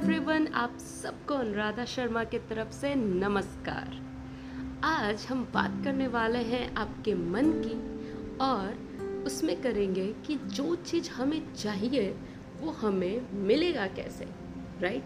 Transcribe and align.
Everyone 0.00 0.46
आप 0.46 0.78
सबको 0.78 1.34
अनुराधा 1.34 1.84
शर्मा 1.84 2.24
की 2.24 2.38
तरफ़ 2.38 2.70
से 2.72 2.94
नमस्कार। 2.94 3.96
आज 4.84 5.26
हम 5.30 5.48
बात 5.54 5.84
करने 5.84 6.06
वाले 6.06 6.38
हैं 6.38 6.74
आपके 6.74 7.14
मन 7.14 7.50
की 7.66 7.74
और 8.38 8.78
उसमें 9.26 9.62
करेंगे 9.62 10.14
कि 10.26 10.36
जो 10.36 10.76
चीज़ 10.76 11.10
हमें 11.10 11.54
चाहिए, 11.54 12.16
वो 12.60 12.70
हमें 12.70 13.32
मिलेगा 13.32 13.86
कैसे 13.86 14.28
राइट 14.80 15.04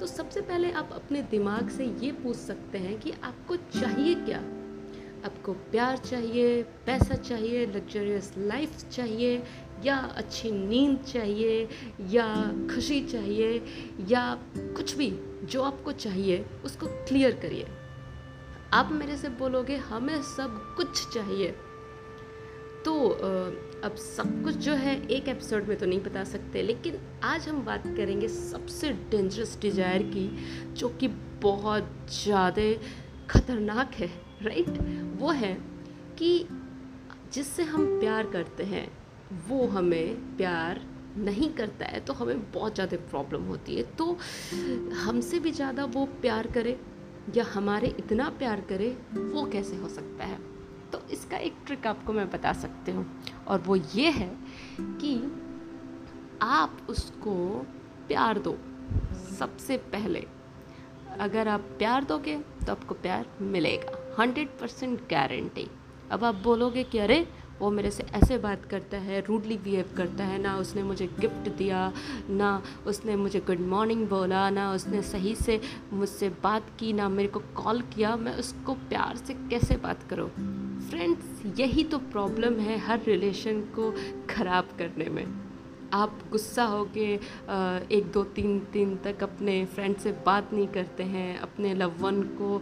तो 0.00 0.06
सबसे 0.06 0.40
पहले 0.40 0.72
आप 0.72 0.92
अपने 0.92 1.22
दिमाग 1.22 1.68
से 1.68 1.84
ये 1.84 2.12
पूछ 2.12 2.36
सकते 2.36 2.78
हैं 2.78 2.98
कि 3.00 3.10
आपको 3.10 3.56
चाहिए 3.56 4.14
क्या? 4.14 4.40
आपको 5.24 5.52
प्यार 5.52 5.96
चाहिए, 5.96 6.62
पैसा 6.86 7.14
चाहिए 7.14 7.66
लग्जरियस 7.66 8.32
लाइफ 8.38 8.76
चाहिए, 8.90 9.42
या 9.84 9.96
अच्छी 10.16 10.50
नींद 10.50 10.98
चाहिए, 11.04 11.68
या 12.10 12.26
खुशी 12.74 13.00
चाहिए, 13.04 13.62
या 14.08 14.22
कुछ 14.56 14.94
भी 14.96 15.10
जो 15.44 15.62
आपको 15.62 15.92
चाहिए, 15.92 16.44
उसको 16.64 16.86
क्लियर 16.86 17.38
करिए। 17.42 17.66
आप 18.72 18.92
मेरे 18.92 19.16
से 19.16 19.28
बोलोगे, 19.28 19.76
हमें 19.76 20.20
सब 20.36 20.60
कुछ 20.76 21.12
चाहिए। 21.14 21.54
तो 22.84 22.94
अब 23.84 23.94
सब 23.96 24.42
कुछ 24.44 24.54
जो 24.56 24.72
है, 24.74 24.94
एक 25.08 25.28
एपिसोड 25.28 25.68
में 25.68 25.76
तो 25.78 25.86
नहीं 25.86 26.00
बता 26.00 26.24
सकते, 26.24 26.62
लेकिन 26.62 26.98
आज 27.24 27.48
हम 27.48 27.64
बात 27.64 27.86
करेंगे 27.86 28.28
सबसे 28.28 28.92
डेंजरस 29.10 29.58
डिज़ायर 29.62 30.02
की, 30.02 30.28
जो 30.74 30.88
कि 30.88 31.08
बहुत 31.42 31.90
ज़्यादा 32.12 32.62
खतरनाक 33.30 33.94
है 33.94 34.06
राइट 34.42 34.78
वो 35.20 35.30
है 35.32 35.52
कि 36.18 36.46
जिससे 37.32 37.62
हम 37.62 37.84
प्यार 38.00 38.26
करते 38.26 38.64
हैं, 38.64 38.86
वो 39.48 39.66
हमें 39.68 40.36
प्यार 40.36 40.80
नहीं 41.18 41.48
करता 41.54 41.86
है 41.86 42.00
तो 42.00 42.12
हमें 42.12 42.50
बहुत 42.52 42.74
ज़्यादा 42.74 42.96
प्रॉब्लम 43.10 43.42
होती 43.44 43.76
है। 43.76 43.82
तो 43.96 44.16
हमसे 44.96 45.38
भी 45.38 45.50
ज़्यादा 45.52 45.84
वो 45.86 46.04
प्यार 46.20 46.46
करे 46.46 46.78
या 47.36 47.44
हमारे 47.44 47.88
इतना 47.98 48.28
प्यार 48.38 48.60
करे, 48.60 48.88
वो 49.14 49.44
कैसे 49.46 49.76
हो 49.76 49.88
सकता 49.88 50.24
है? 50.24 50.38
तो 50.92 51.02
इसका 51.12 51.36
एक 51.38 51.56
ट्रिक 51.66 51.86
आपको 51.86 52.12
मैं 52.12 52.30
बता 52.30 52.52
सकती 52.52 52.92
हूँ। 52.92 53.06
और 53.48 53.60
वो 53.60 53.76
ये 53.76 54.10
है 54.10 54.30
कि 54.80 55.14
आप 56.42 56.86
उसको 56.90 57.34
प्यार 58.08 58.38
दो 58.38 58.56
सबसे 59.38 59.76
पहले। 59.92 60.26
अगर 61.18 61.48
आप 61.48 61.60
प्यार 61.60 62.04
दोगे 62.04 62.36
तो 62.36 62.72
आपको 62.72 62.94
प्यार 62.94 63.26
मिलेगा। 63.40 64.16
हंड्रेड 64.18 64.48
परसेंट 64.48 65.00
गारंटी 65.00 65.70
अब 66.10 66.24
आप 66.24 66.34
बोलोगे 66.34 66.82
कि, 66.84 66.98
अरे, 66.98 67.28
वो 67.60 67.70
मेरे 67.70 67.90
से 67.90 68.02
ऐसे 68.02 68.38
बात 68.38 68.64
करता 68.64 68.96
है 68.96 69.20
रूडली 69.20 69.56
बिहेव 69.56 69.90
करता 69.96 70.24
है, 70.24 70.38
ना 70.38 70.56
उसने 70.56 70.82
मुझे 70.82 71.06
गिफ्ट 71.06 71.48
दिया, 71.48 71.92
ना 72.30 72.62
उसने 72.86 73.16
मुझे 73.16 73.40
गुड 73.40 73.60
मॉर्निंग 73.60 74.08
बोला, 74.08 74.50
ना 74.50 74.72
उसने 74.72 75.02
सही 75.02 75.34
से 75.34 75.60
मुझसे 75.92 76.28
बात 76.28 76.66
की, 76.78 76.92
ना 76.92 77.08
मेरे 77.08 77.28
को 77.28 77.40
कॉल 77.40 77.80
किया, 77.80 78.16
मैं 78.16 78.36
उसको 78.36 78.74
प्यार 78.74 79.16
से 79.16 79.34
कैसे 79.34 79.76
बात 79.76 80.02
करूँ? 80.10 80.28
फ्रेंड्स 80.90 81.58
यही 81.60 81.84
तो 81.84 81.98
प्रॉब्लम 81.98 82.58
है 82.58 82.78
हर 82.78 83.00
रिलेशन 83.06 83.60
को 83.60 83.94
ख़राब 84.30 84.68
करने 84.78 85.04
में। 85.04 85.49
आप 85.94 86.18
गुस्सा 86.30 86.64
हो 86.64 86.84
के 86.96 87.12
एक 87.96 88.10
दो 88.14 88.22
तीन 88.34 88.58
दिन 88.72 88.96
तक 89.04 89.22
अपने 89.22 89.64
फ्रेंड 89.66 89.96
से 89.96 90.12
बात 90.26 90.52
नहीं 90.52 90.66
करते 90.68 91.02
हैं, 91.04 91.38
अपने 91.38 91.74
लव 91.74 91.94
वन 92.00 92.22
को 92.40 92.60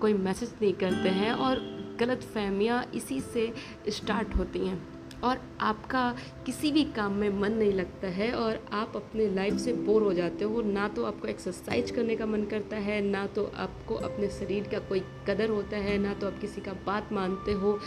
कोई 0.00 0.14
मैसेज 0.14 0.54
नहीं 0.62 0.72
करते 0.74 1.08
हैं 1.10 1.32
और 1.32 1.60
गलत 2.00 2.22
फहमियाँ 2.34 2.84
इसी 2.94 3.20
से 3.22 3.52
स्टार्ट 3.88 4.36
होती 4.36 4.66
हैं। 4.66 4.80
और 5.24 5.40
आपका 5.60 6.16
किसी 6.46 6.72
भी 6.72 6.84
काम 6.84 7.12
में 7.12 7.30
मन 7.30 7.52
नहीं 7.52 7.72
लगता 7.72 8.08
है 8.08 8.32
और 8.32 8.60
आप 8.72 8.92
अपने 8.96 9.34
लाइफ 9.34 9.54
से 9.54 9.72
बोर 9.72 10.02
हो 10.02 10.12
जाते 10.12 10.44
हो, 10.44 10.62
ना 10.62 10.88
तो 10.88 11.04
आपको 11.04 11.28
एक्सरसाइज 11.28 11.90
करने 11.90 12.16
का 12.16 12.26
मन 12.26 12.44
करता 12.44 12.76
है, 12.76 13.00
ना 13.00 13.26
तो 13.26 13.52
आपको 13.56 13.94
अपने 13.94 14.28
शरीर 14.28 14.68
का 14.68 14.78
कोई 14.78 15.00
कदर 15.00 15.48
होता 15.48 15.76
है, 15.76 15.98
ना 15.98 16.14
तो 16.14 16.26
आप 16.26 16.38
किसी 16.40 16.60
का 16.60 16.72
बात 16.72 17.12
मानते 17.12 17.52
हो। 17.52 17.78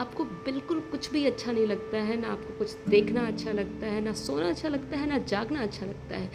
आपको 0.00 0.24
बिल्कुल 0.24 0.80
कुछ 0.80 1.10
भी 1.10 1.26
अच्छा 1.26 1.52
नहीं 1.52 1.66
लगता 1.66 1.98
है, 1.98 2.20
ना 2.20 2.28
आपको 2.28 2.58
कुछ 2.58 2.76
देखना 2.88 3.26
अच्छा 3.26 3.52
लगता 3.52 3.86
है, 3.86 4.00
ना 4.00 4.12
सोना 4.12 4.48
अच्छा 4.48 4.68
लगता 4.68 4.96
है, 4.96 5.08
ना 5.08 5.18
जागना 5.18 5.62
अच्छा 5.62 5.86
लगता 5.86 6.16
है। 6.16 6.30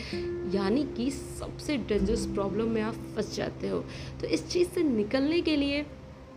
यानी 0.55 0.83
कि 0.83 1.11
सबसे 1.11 1.77
डेंजरस 1.77 2.25
प्रॉब्लम 2.25 2.67
में 2.67 2.81
आप 2.81 2.95
फंस 3.15 3.35
जाते 3.35 3.67
हो। 3.67 3.79
तो 4.21 4.27
इस 4.27 4.49
चीज़ 4.49 4.69
से 4.69 4.83
निकलने 4.83 5.41
के 5.41 5.55
लिए 5.55 5.85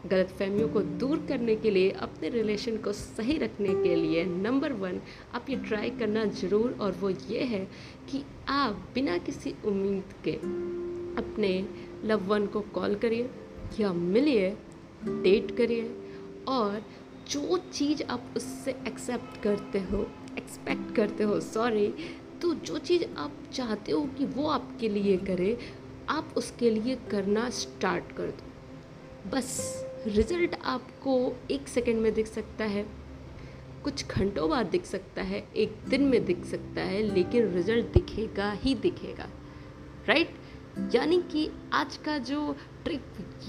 गलत 0.07 0.29
फहमियों 0.29 0.69
को 0.69 0.81
दूर 0.81 1.25
करने 1.29 1.57
के 1.57 1.71
लिए, 1.71 1.91
अपने 1.91 2.29
रिलेशन 2.29 2.77
को 2.77 2.93
सही 2.93 3.37
रखने 3.39 3.69
के 3.83 3.95
लिए 3.95 4.25
नंबर 4.25 4.73
वन 4.73 5.01
आप 5.35 5.51
ये 5.51 5.57
ट्राई 5.57 5.91
करना 5.91 6.25
ज़रूर 6.25 6.77
और 6.81 6.93
वो 6.93 7.11
ये 7.11 7.45
है 7.45 7.65
कि 8.11 8.23
आप 8.49 8.87
बिना 8.95 9.17
किसी 9.19 9.55
उम्मीद 9.65 10.13
के 10.25 10.35
अपने 11.19 11.51
लव 12.05 12.27
वन 12.27 12.47
को 12.47 12.61
कॉल 12.61 12.95
करिए 12.95 13.31
या 13.81 13.93
मिलिए 13.93 14.51
डेट 15.05 15.57
करिए 15.57 15.91
और 16.49 16.83
जो 17.31 17.59
चीज़ 17.73 18.03
आप 18.03 18.35
उससे 18.37 18.71
एक्सेप्ट 18.71 19.43
करते 19.43 19.81
हो 19.81 20.07
एक्सपेक्ट 20.39 20.95
करते 20.97 21.25
हो 21.25 21.41
सॉरी 21.41 21.93
तो 22.43 22.55
जो 22.55 22.79
चीज़ 22.79 23.05
आप 23.19 23.33
चाहते 23.53 23.93
हो 23.93 24.03
कि 24.19 24.25
वो 24.25 24.47
आपके 24.49 24.89
लिए 24.89 25.17
करे, 25.17 25.57
आप 26.09 26.35
उसके 26.37 26.71
लिए 26.71 26.97
करना 27.11 27.51
स्टार्ट 27.51 28.13
कर 28.13 28.27
दो। 28.27 29.31
बस। 29.31 29.85
रिज़ल्ट 30.09 30.55
आपको 30.65 31.33
एक 31.51 31.69
सेकंड 31.69 31.97
में 31.97 32.13
दिख 32.15 32.27
सकता 32.27 32.65
है, 32.65 32.87
कुछ 33.85 34.07
घंटों 34.07 34.49
बाद 34.51 34.67
दिख 34.67 34.85
सकता 34.85 35.23
है, 35.23 35.49
एक 35.57 35.77
दिन 35.89 36.03
में 36.03 36.25
दिख 36.25 36.45
सकता 36.45 36.81
है, 36.81 37.03
लेकिन 37.15 37.53
रिज़ल्ट 37.53 37.87
दिखेगा 37.87 38.51
ही 38.53 38.75
दिखेगा 38.75 39.29
राइट 40.09 40.35
यानी 40.95 41.21
कि 41.23 41.51
आज 41.73 41.97
का 41.97 42.19
जो 42.19 42.57
ट्रिक 42.85 43.03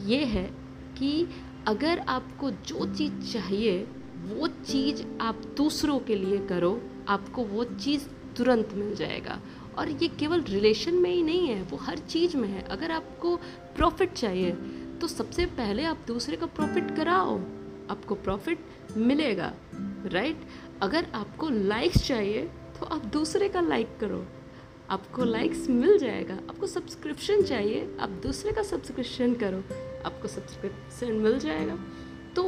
ये 0.05 0.23
है 0.25 0.43
कि 0.97 1.27
अगर 1.67 1.99
आपको 1.99 2.51
जो 2.51 2.95
चीज़ 2.95 3.33
चाहिए, 3.33 3.87
वो 4.25 4.47
चीज़ 4.47 5.03
आप 5.21 5.41
दूसरों 5.57 5.99
के 5.99 6.15
लिए 6.15 6.37
करो, 6.47 6.81
आपको 7.07 7.43
वो 7.43 7.63
चीज़ 7.63 8.07
तुरंत 8.37 8.73
मिल 8.73 8.95
जाएगा। 8.95 9.39
और 9.77 9.89
ये 9.89 10.07
केवल 10.07 10.41
रिलेशन 10.41 10.95
में 10.95 11.09
ही 11.09 11.23
नहीं 11.23 11.47
है, 11.47 11.61
वो 11.63 11.77
हर 11.77 11.97
चीज़ 11.97 12.37
में 12.37 12.47
है। 12.49 12.61
अगर 12.61 12.91
आपको 12.91 13.35
प्रॉफिट 13.75 14.13
चाहिए 14.13 14.51
तो 15.01 15.07
सबसे 15.07 15.45
पहले 15.57 15.83
आप 15.85 15.97
दूसरे 16.07 16.37
का 16.37 16.45
प्रॉफिट 16.47 16.95
कराओ। 16.95 17.37
आपको 17.91 18.15
प्रॉफिट 18.17 18.65
मिलेगा 18.97 19.53
राइट 20.05 20.41
अगर 20.81 21.05
आपको 21.15 21.49
लाइक्स 21.49 22.07
चाहिए 22.07 22.41
तो 22.79 22.85
आप 22.85 23.05
दूसरे 23.13 23.49
का 23.49 23.61
लाइक 23.61 23.97
करो। 23.99 24.25
आपको 24.89 25.23
लाइक्स 25.23 25.69
मिल 25.69 25.97
जाएगा, 25.99 26.33
आपको 26.33 26.67
सब्सक्रिप्शन 26.67 27.41
चाहिए, 27.43 27.87
आप 27.99 28.09
दूसरे 28.23 28.51
का 28.51 28.63
सब्सक्रिप्शन 28.63 29.33
करो। 29.35 29.57
आपको 30.05 30.27
सब्सक्रिप्शन 30.27 31.11
मिल 31.17 31.37
जाएगा। 31.39 31.77
तो 32.35 32.43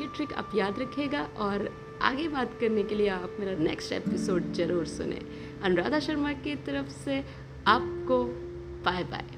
ये 0.00 0.06
ट्रिक 0.16 0.32
आप 0.34 0.52
याद 0.56 0.78
रखिएगा 0.80 1.22
और 1.38 1.68
आगे 2.02 2.28
बात 2.28 2.58
करने 2.60 2.82
के 2.82 2.94
लिए 2.94 3.08
आप 3.10 3.36
मेरा 3.40 3.56
नेक्स्ट 3.60 3.92
एपिसोड 3.92 4.52
ज़रूर 4.54 4.86
सुने। 4.88 5.20
अनुराधा 5.62 5.98
शर्मा 6.00 6.32
की 6.44 6.54
तरफ़ 6.66 6.90
से 6.94 7.24
आपको 7.68 8.24
बाय 8.84 9.04
बाय 9.04 9.35